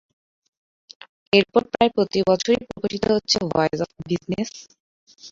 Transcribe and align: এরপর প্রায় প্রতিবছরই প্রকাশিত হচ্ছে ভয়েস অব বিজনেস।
এরপর 1.33 1.61
প্রায় 1.71 1.91
প্রতিবছরই 1.95 2.63
প্রকাশিত 2.71 3.05
হচ্ছে 3.11 3.37
ভয়েস 3.51 3.79
অব 3.85 3.91
বিজনেস। 4.09 4.49